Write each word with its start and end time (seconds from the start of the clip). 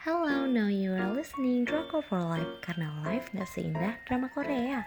Hello, 0.00 0.48
now 0.48 0.72
you 0.72 0.96
are 0.96 1.12
listening 1.12 1.68
Drama 1.68 2.00
for 2.00 2.16
Life 2.24 2.48
karena 2.64 2.88
life 3.04 3.28
gak 3.36 3.44
seindah 3.44 4.00
drama 4.08 4.32
Korea. 4.32 4.80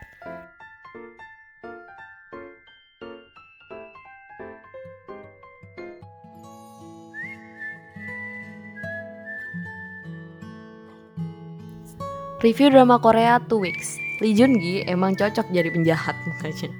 Review 12.41 12.73
drama 12.73 12.97
Korea 12.97 13.37
Two 13.45 13.61
Weeks. 13.61 14.01
Lee 14.17 14.33
Jun 14.33 14.57
Gi 14.57 14.81
emang 14.89 15.13
cocok 15.13 15.45
jadi 15.53 15.69
penjahat 15.69 16.17
makanya. 16.25 16.73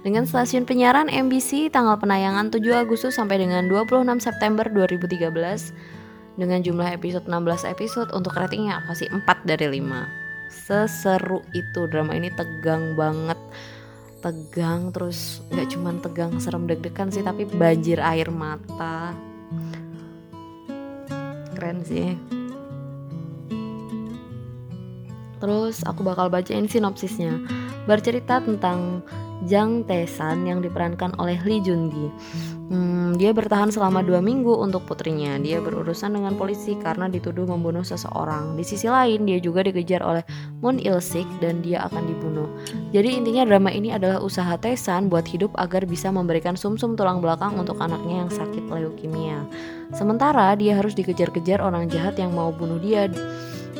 Dengan 0.00 0.24
stasiun 0.24 0.64
penyiaran 0.64 1.12
MBC 1.12 1.68
tanggal 1.68 2.00
penayangan 2.00 2.48
7 2.48 2.64
Agustus 2.80 3.20
sampai 3.20 3.44
dengan 3.44 3.68
26 3.68 4.08
September 4.24 4.64
2013 4.72 6.03
dengan 6.34 6.60
jumlah 6.62 6.98
episode 6.98 7.26
16 7.30 7.70
episode 7.70 8.10
untuk 8.10 8.34
ratingnya 8.34 8.82
kasih 8.90 9.10
4 9.10 9.46
dari 9.46 9.78
5. 9.78 10.50
Seseru 10.50 11.42
itu 11.54 11.80
drama 11.90 12.14
ini 12.14 12.30
tegang 12.34 12.98
banget. 12.98 13.38
Tegang 14.18 14.90
terus 14.90 15.44
nggak 15.52 15.68
cuman 15.76 15.96
tegang 16.00 16.32
serem 16.40 16.64
deg-degan 16.66 17.12
sih 17.12 17.22
tapi 17.22 17.46
banjir 17.46 18.00
air 18.02 18.30
mata. 18.32 19.14
Keren 21.54 21.78
sih. 21.86 22.18
Terus 25.38 25.84
aku 25.84 26.00
bakal 26.02 26.32
bacain 26.32 26.66
sinopsisnya. 26.66 27.36
Bercerita 27.84 28.40
tentang 28.40 29.04
Jang 29.44 29.84
Tae-san 29.84 30.48
yang 30.48 30.64
diperankan 30.64 31.16
oleh 31.20 31.36
Lee 31.44 31.60
Jun 31.60 31.92
Gi. 31.92 32.08
Hmm, 32.64 33.12
dia 33.20 33.36
bertahan 33.36 33.68
selama 33.68 34.00
dua 34.00 34.24
minggu 34.24 34.50
untuk 34.56 34.88
putrinya. 34.88 35.36
Dia 35.36 35.60
berurusan 35.60 36.16
dengan 36.16 36.34
polisi 36.34 36.74
karena 36.80 37.12
dituduh 37.12 37.44
membunuh 37.44 37.84
seseorang. 37.84 38.56
Di 38.56 38.64
sisi 38.64 38.88
lain, 38.88 39.28
dia 39.28 39.36
juga 39.38 39.60
dikejar 39.60 40.00
oleh 40.00 40.24
Moon 40.64 40.80
Il 40.80 40.96
Sik 40.96 41.28
dan 41.44 41.60
dia 41.60 41.84
akan 41.84 42.02
dibunuh. 42.08 42.48
Jadi 42.90 43.20
intinya 43.20 43.44
drama 43.44 43.68
ini 43.68 43.92
adalah 43.92 44.24
usaha 44.24 44.56
Tae-san 44.56 45.12
buat 45.12 45.28
hidup 45.28 45.52
agar 45.60 45.84
bisa 45.84 46.08
memberikan 46.08 46.56
sumsum 46.56 46.96
-sum 46.96 46.98
tulang 46.98 47.20
belakang 47.20 47.54
untuk 47.60 47.76
anaknya 47.84 48.24
yang 48.24 48.30
sakit 48.32 48.64
leukemia. 48.66 49.44
Sementara 49.92 50.56
dia 50.56 50.80
harus 50.80 50.96
dikejar-kejar 50.96 51.60
orang 51.60 51.86
jahat 51.92 52.16
yang 52.16 52.32
mau 52.32 52.50
bunuh 52.50 52.80
dia 52.80 53.06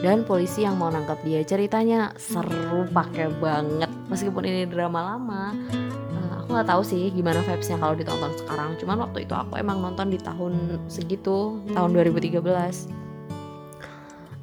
dan 0.05 0.21
polisi 0.21 0.69
yang 0.69 0.77
mau 0.77 0.93
nangkap 0.93 1.17
dia 1.25 1.41
ceritanya 1.41 2.13
seru 2.21 2.85
pakai 2.93 3.33
banget. 3.41 3.89
Meskipun 4.13 4.45
ini 4.45 4.69
drama 4.69 5.17
lama 5.17 5.57
uh, 6.13 6.45
aku 6.45 6.53
nggak 6.53 6.69
tahu 6.69 6.83
sih 6.85 7.09
gimana 7.09 7.41
vibesnya 7.41 7.81
kalau 7.81 7.97
ditonton 7.97 8.37
sekarang. 8.37 8.77
Cuman 8.77 9.01
waktu 9.09 9.25
itu 9.25 9.33
aku 9.33 9.57
emang 9.57 9.81
nonton 9.81 10.13
di 10.13 10.21
tahun 10.21 10.85
segitu 10.93 11.57
tahun 11.73 11.97
2013 11.97 12.37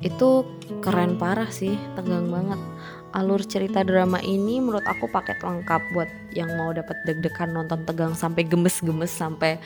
itu 0.01 0.29
keren 0.81 1.21
parah 1.21 1.53
sih 1.53 1.77
tegang 1.93 2.33
banget. 2.33 2.57
Alur 3.13 3.45
cerita 3.45 3.85
drama 3.85 4.17
ini 4.17 4.57
menurut 4.57 4.81
aku 4.89 5.05
paket 5.13 5.37
lengkap 5.45 5.81
buat 5.93 6.09
yang 6.33 6.49
mau 6.57 6.73
dapat 6.73 6.97
deg-degan 7.05 7.53
nonton 7.53 7.85
tegang 7.85 8.17
sampai 8.17 8.49
gemes-gemes 8.49 9.13
sampai 9.13 9.61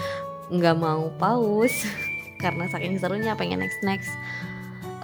nggak 0.52 0.76
mau 0.76 1.08
pause 1.16 1.88
karena 2.44 2.68
saking 2.68 3.00
serunya 3.00 3.32
pengen 3.32 3.64
next 3.64 3.80
next 3.80 4.12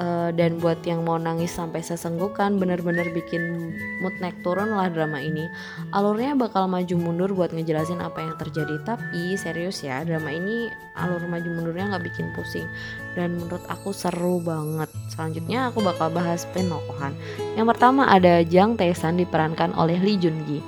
uh, 0.02 0.30
dan 0.34 0.58
buat 0.58 0.82
yang 0.82 1.06
mau 1.06 1.22
nangis 1.22 1.54
sampai 1.54 1.86
sesenggukan 1.86 2.58
bener-bener 2.58 3.06
bikin 3.14 3.72
mood 4.02 4.18
naik 4.18 4.34
turun 4.42 4.74
lah 4.74 4.90
drama 4.90 5.22
ini. 5.22 5.46
Alurnya 5.94 6.34
bakal 6.34 6.66
maju 6.66 6.96
mundur 6.98 7.30
buat 7.38 7.54
ngejelasin 7.54 8.02
apa 8.02 8.26
yang 8.26 8.36
terjadi. 8.42 8.82
Tapi 8.82 9.38
serius 9.38 9.86
ya 9.86 10.02
drama 10.02 10.34
ini 10.34 10.74
alur 10.98 11.22
maju 11.30 11.48
mundurnya 11.54 11.94
nggak 11.96 12.06
bikin 12.10 12.34
pusing. 12.34 12.66
Dan 13.14 13.38
menurut 13.38 13.62
aku 13.70 13.94
seru 13.94 14.42
banget. 14.42 14.90
Selanjutnya 15.14 15.70
aku 15.70 15.86
bakal 15.86 16.10
bahas 16.10 16.50
penokohan. 16.50 17.14
Yang 17.54 17.78
pertama 17.78 18.10
ada 18.10 18.42
Jang 18.42 18.74
Tae-san 18.76 19.22
diperankan 19.22 19.78
oleh 19.78 20.02
Lee 20.02 20.18
Jun 20.18 20.42
Gi. 20.50 20.60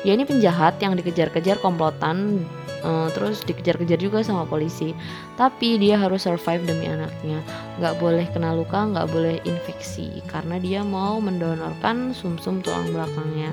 Dia 0.00 0.16
ini 0.16 0.24
penjahat 0.24 0.80
yang 0.80 0.96
dikejar-kejar 0.96 1.60
komplotan 1.60 2.40
uh, 2.82 3.08
terus 3.12 3.44
dikejar-kejar 3.44 4.00
juga 4.00 4.24
sama 4.24 4.48
polisi. 4.48 4.96
Tapi 5.36 5.76
dia 5.76 6.00
harus 6.00 6.24
survive 6.24 6.64
demi 6.64 6.88
anaknya. 6.88 7.40
Nggak 7.78 7.94
boleh 8.00 8.26
kena 8.32 8.56
luka 8.56 8.88
nggak 8.88 9.08
boleh 9.12 9.36
infeksi. 9.44 10.24
Karena 10.28 10.56
dia 10.56 10.80
mau 10.82 11.20
mendonorkan 11.20 12.16
sumsum 12.16 12.60
-sum 12.60 12.64
tulang 12.64 12.88
belakangnya. 12.92 13.50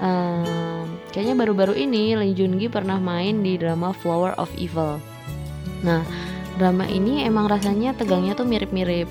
Uh, 0.00 0.88
kayaknya 1.12 1.36
baru-baru 1.36 1.76
ini 1.76 2.16
Lee 2.16 2.32
Jun 2.32 2.56
Gi 2.56 2.72
pernah 2.72 2.96
main 2.96 3.44
di 3.44 3.60
drama 3.60 3.92
Flower 3.92 4.32
of 4.40 4.48
Evil. 4.56 4.96
Nah 5.84 6.04
drama 6.56 6.84
ini 6.88 7.24
emang 7.24 7.48
rasanya 7.48 7.96
tegangnya 7.96 8.36
tuh 8.36 8.48
mirip-mirip. 8.48 9.08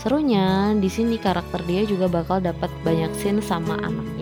Serunya 0.00 0.72
di 0.80 0.88
sini 0.88 1.20
karakter 1.20 1.60
dia 1.68 1.84
juga 1.84 2.08
bakal 2.08 2.40
dapat 2.40 2.72
banyak 2.80 3.12
scene 3.20 3.44
sama 3.44 3.76
anaknya 3.84 4.19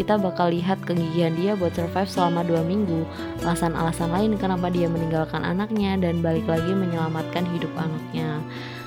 kita 0.00 0.16
bakal 0.16 0.48
lihat 0.48 0.80
kegigihan 0.88 1.36
dia 1.36 1.52
buat 1.52 1.76
survive 1.76 2.08
selama 2.08 2.40
dua 2.40 2.64
minggu, 2.64 3.04
alasan-alasan 3.44 4.08
lain 4.08 4.32
kenapa 4.40 4.72
dia 4.72 4.88
meninggalkan 4.88 5.44
anaknya 5.44 6.00
dan 6.00 6.24
balik 6.24 6.48
lagi 6.48 6.72
menyelamatkan 6.72 7.44
hidup 7.52 7.68
anaknya. 7.76 8.40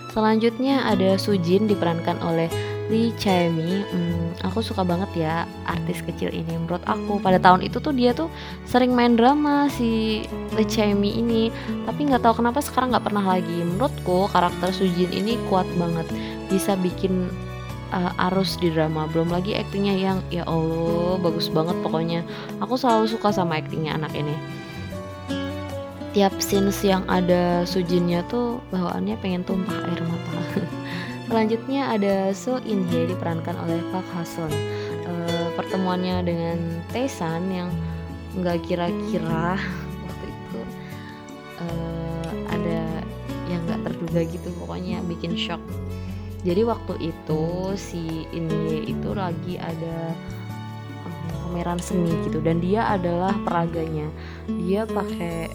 Selanjutnya 0.10 0.90
ada 0.90 1.14
Sujin 1.22 1.70
diperankan 1.70 2.18
oleh 2.26 2.50
Lee 2.90 3.14
Chae-mi. 3.18 3.86
Hmm, 3.86 4.34
aku 4.46 4.66
suka 4.66 4.82
banget 4.82 5.10
ya 5.14 5.46
artis 5.70 6.02
kecil 6.02 6.34
ini. 6.34 6.54
Menurut 6.58 6.82
aku 6.86 7.22
pada 7.22 7.38
tahun 7.38 7.62
itu 7.66 7.78
tuh 7.78 7.94
dia 7.94 8.14
tuh 8.14 8.30
sering 8.66 8.94
main 8.94 9.14
drama 9.14 9.70
si 9.70 10.26
Lee 10.58 10.70
Chae-mi 10.70 11.14
ini, 11.18 11.54
tapi 11.86 12.10
nggak 12.10 12.26
tahu 12.26 12.42
kenapa 12.42 12.58
sekarang 12.62 12.94
nggak 12.94 13.06
pernah 13.06 13.26
lagi. 13.38 13.62
Menurutku 13.62 14.30
karakter 14.34 14.74
Sujin 14.74 15.14
ini 15.14 15.38
kuat 15.50 15.66
banget, 15.78 16.10
bisa 16.50 16.74
bikin 16.78 17.30
uh, 17.94 18.26
arus 18.30 18.58
di 18.58 18.74
drama. 18.74 19.06
Belum 19.14 19.30
lagi 19.30 19.54
aktingnya 19.54 19.94
yang 19.94 20.18
ya 20.34 20.44
allah 20.50 21.22
bagus 21.22 21.48
banget 21.48 21.78
pokoknya. 21.86 22.26
Aku 22.60 22.74
selalu 22.76 23.06
suka 23.06 23.30
sama 23.30 23.62
aktingnya 23.62 23.94
anak 23.96 24.12
ini. 24.18 24.34
Tiap 26.14 26.34
scenes 26.38 26.78
yang 26.86 27.06
ada 27.10 27.66
Sujinnya 27.66 28.22
tuh 28.30 28.62
bawaannya 28.70 29.18
pengen 29.22 29.46
tumpah 29.46 29.78
air 29.90 30.02
mata. 30.06 30.38
Selanjutnya 31.30 31.90
ada 31.90 32.30
So 32.38 32.62
In 32.62 32.86
Hye 32.90 33.10
diperankan 33.10 33.58
oleh 33.66 33.82
Park 33.90 34.06
Hasun. 34.14 34.54
Uh, 35.10 35.48
pertemuannya 35.58 36.22
dengan 36.22 36.58
Taesan 36.94 37.50
yang 37.50 37.70
nggak 38.34 38.66
kira-kira 38.66 39.58
waktu 40.06 40.26
itu 40.26 40.60
uh, 41.62 42.30
ada 42.50 42.82
yang 43.46 43.62
nggak 43.70 43.82
terduga 43.86 44.22
gitu 44.26 44.50
pokoknya 44.58 45.06
bikin 45.06 45.38
shock 45.38 45.62
jadi 46.44 46.68
waktu 46.68 46.94
itu 47.00 47.44
si 47.80 48.28
ini 48.36 48.92
itu 48.92 49.16
lagi 49.16 49.56
ada 49.56 50.12
pameran 51.48 51.80
seni 51.80 52.12
gitu 52.28 52.44
dan 52.44 52.60
dia 52.60 52.84
adalah 52.92 53.32
peraganya. 53.48 54.12
Dia 54.52 54.84
pakai 54.84 55.48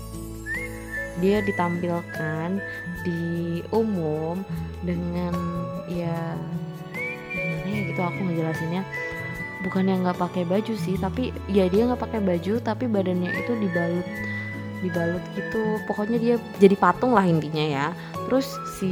dia 1.20 1.44
ditampilkan 1.44 2.62
di 3.04 3.60
umum 3.74 4.40
dengan 4.80 5.34
ya 5.92 6.38
gimana 7.34 7.66
ya 7.68 7.80
gitu 7.92 8.00
aku 8.00 8.18
ngejelasinnya. 8.24 8.82
Bukan 9.68 9.90
yang 9.90 10.06
nggak 10.08 10.16
pakai 10.16 10.46
baju 10.48 10.72
sih 10.72 10.96
tapi 10.96 11.36
ya 11.52 11.68
dia 11.68 11.84
nggak 11.84 12.00
pakai 12.00 12.24
baju 12.24 12.62
tapi 12.64 12.88
badannya 12.88 13.28
itu 13.44 13.52
dibalut 13.60 14.08
dibalut 14.80 15.24
gitu. 15.36 15.82
Pokoknya 15.84 16.16
dia 16.16 16.34
jadi 16.56 16.78
patung 16.80 17.12
lah 17.12 17.28
intinya 17.28 17.66
ya. 17.66 17.86
Terus 18.30 18.48
si 18.80 18.88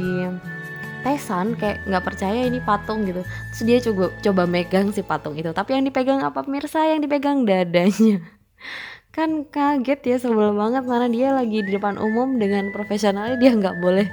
Tesan 1.07 1.55
kayak 1.55 1.87
nggak 1.87 2.03
percaya 2.03 2.43
ini 2.43 2.59
patung 2.59 3.07
gitu. 3.07 3.23
Terus 3.55 3.63
dia 3.63 3.77
coba 3.87 4.11
coba 4.19 4.43
megang 4.43 4.91
si 4.91 4.99
patung 4.99 5.39
itu. 5.39 5.55
Tapi 5.55 5.79
yang 5.79 5.87
dipegang 5.87 6.19
apa 6.19 6.43
pemirsa 6.43 6.83
yang 6.83 6.99
dipegang 6.99 7.47
dadanya. 7.47 8.19
Kan 9.15 9.47
kaget 9.47 10.03
ya 10.03 10.17
sebel 10.19 10.51
banget. 10.51 10.83
Karena 10.83 11.07
dia 11.07 11.31
lagi 11.31 11.63
di 11.63 11.71
depan 11.71 11.95
umum 11.95 12.35
dengan 12.35 12.67
profesionalnya 12.75 13.39
dia 13.39 13.55
nggak 13.55 13.79
boleh 13.79 14.11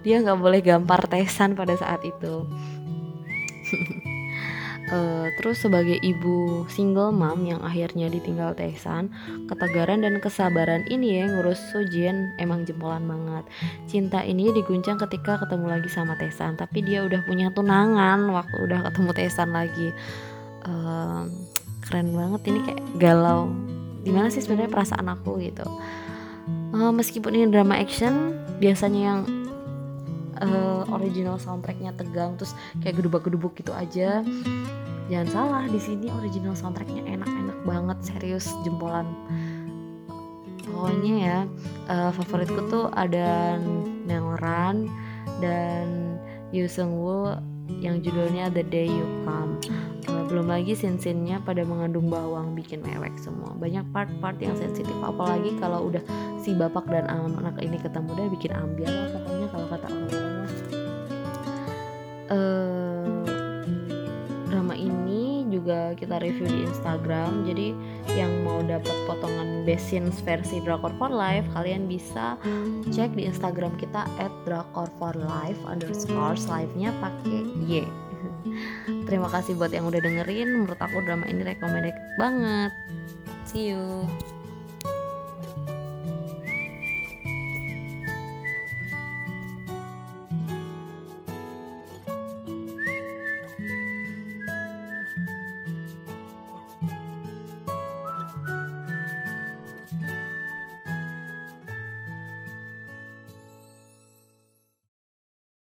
dia 0.00 0.16
nggak 0.24 0.38
boleh 0.40 0.60
gampar 0.64 1.04
Tesan 1.04 1.52
pada 1.52 1.76
saat 1.76 2.00
itu 2.06 2.48
uh, 4.90 5.26
terus 5.38 5.62
sebagai 5.62 5.96
ibu 6.02 6.66
single 6.66 7.14
mom 7.14 7.46
yang 7.46 7.62
akhirnya 7.62 8.10
ditinggal 8.10 8.52
Taesan 8.54 9.10
ketegaran 9.46 10.02
dan 10.04 10.18
kesabaran 10.18 10.84
ini 10.90 11.22
ya 11.22 11.24
ngurus 11.30 11.58
Sojin 11.70 12.34
emang 12.36 12.66
jempolan 12.66 13.06
banget. 13.06 13.44
Cinta 13.86 14.20
ini 14.26 14.50
diguncang 14.50 14.98
ketika 14.98 15.40
ketemu 15.40 15.66
lagi 15.70 15.88
sama 15.90 16.18
Taesan 16.18 16.58
tapi 16.58 16.82
dia 16.84 17.06
udah 17.06 17.22
punya 17.24 17.48
tunangan 17.54 18.28
waktu 18.30 18.56
udah 18.66 18.90
ketemu 18.90 19.10
Taesan 19.16 19.50
lagi. 19.54 19.88
Uh, 20.66 21.24
keren 21.86 22.12
banget 22.12 22.40
ini 22.52 22.58
kayak 22.66 22.82
galau. 23.00 23.48
Di 24.00 24.10
mana 24.12 24.28
sih 24.28 24.44
sebenarnya 24.44 24.70
perasaan 24.72 25.08
aku 25.08 25.40
gitu? 25.40 25.64
Uh, 26.70 26.92
meskipun 26.94 27.34
ini 27.34 27.46
drama 27.50 27.76
action 27.76 28.38
biasanya 28.60 29.00
yang 29.00 29.20
uh, 30.40 30.82
original 30.96 31.36
soundtracknya 31.36 31.94
tegang 31.94 32.34
terus 32.36 32.56
kayak 32.80 33.00
gedubak-gedubuk 33.00 33.56
gitu 33.56 33.72
aja. 33.76 34.24
Jangan 35.10 35.28
salah 35.28 35.64
di 35.66 35.80
sini 35.82 36.06
original 36.10 36.54
soundtracknya 36.54 37.02
enak-enak 37.02 37.58
banget 37.66 37.98
serius 38.02 38.46
jempolan. 38.62 39.06
Pokoknya 40.70 41.14
ya 41.18 41.38
uh, 41.90 42.10
favoritku 42.14 42.70
tuh 42.70 42.86
ada 42.94 43.58
Nelran 44.06 44.86
dan 45.42 46.16
Yoo 46.54 46.70
Seung 46.70 46.94
Woo 46.94 47.34
yang 47.82 48.02
judulnya 48.02 48.50
The 48.54 48.62
Day 48.62 48.86
You 48.86 49.06
Come. 49.26 49.58
Uh, 50.06 50.24
belum 50.30 50.46
lagi 50.46 50.78
sin-sinnya 50.78 51.42
pada 51.42 51.66
mengandung 51.66 52.06
bawang 52.06 52.54
bikin 52.54 52.78
mewek 52.80 53.18
semua. 53.18 53.50
Banyak 53.58 53.90
part-part 53.90 54.38
yang 54.38 54.54
sensitif 54.54 54.94
apalagi 55.02 55.58
kalau 55.58 55.90
udah 55.90 56.02
si 56.38 56.54
bapak 56.54 56.86
dan 56.88 57.10
anak 57.10 57.58
ini 57.60 57.76
ketemu 57.82 58.10
deh 58.16 58.28
bikin 58.32 58.54
ambil 58.54 58.88
lah 58.88 59.08
katanya 59.12 59.46
kalau 59.52 59.66
kata 59.68 59.88
drama 64.50 64.74
ini 64.74 65.46
juga 65.50 65.94
kita 65.98 66.22
review 66.22 66.46
di 66.46 66.66
Instagram. 66.66 67.46
Jadi 67.46 67.74
yang 68.14 68.30
mau 68.46 68.62
dapat 68.62 68.94
potongan 69.06 69.66
best 69.66 69.90
scenes 69.90 70.18
versi 70.22 70.62
Drakor 70.62 70.94
for 70.96 71.10
Life 71.10 71.46
kalian 71.54 71.90
bisa 71.90 72.38
cek 72.90 73.14
di 73.18 73.26
Instagram 73.26 73.74
kita 73.78 74.06
at 74.18 74.32
Drakor 74.46 74.88
for 74.98 75.14
underscore 75.66 76.38
live 76.48 76.72
nya 76.78 76.94
pakai 77.02 77.40
Y. 77.66 77.82
Terima 79.08 79.28
kasih 79.30 79.58
buat 79.58 79.74
yang 79.74 79.90
udah 79.90 80.00
dengerin. 80.00 80.64
Menurut 80.64 80.78
aku 80.78 81.02
drama 81.06 81.26
ini 81.26 81.42
recommended 81.42 81.94
banget. 82.18 82.72
See 83.46 83.74
you 83.74 84.06